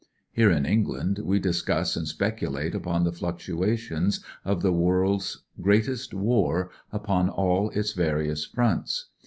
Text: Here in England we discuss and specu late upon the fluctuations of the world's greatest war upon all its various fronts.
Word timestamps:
Here 0.31 0.49
in 0.49 0.65
England 0.65 1.19
we 1.19 1.37
discuss 1.37 1.95
and 1.95 2.07
specu 2.07 2.49
late 2.51 2.73
upon 2.73 3.03
the 3.03 3.11
fluctuations 3.11 4.19
of 4.43 4.63
the 4.63 4.73
world's 4.73 5.43
greatest 5.61 6.11
war 6.15 6.71
upon 6.91 7.29
all 7.29 7.69
its 7.69 7.93
various 7.93 8.43
fronts. 8.43 9.09